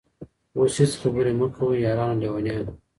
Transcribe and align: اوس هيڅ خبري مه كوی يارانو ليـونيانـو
اوس 0.57 0.73
هيڅ 0.81 0.91
خبري 1.01 1.33
مه 1.39 1.47
كوی 1.55 1.77
يارانو 1.85 2.15
ليـونيانـو 2.21 2.73